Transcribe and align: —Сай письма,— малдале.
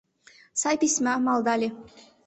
—Сай 0.61 0.75
письма,— 0.81 1.13
малдале. 1.25 1.69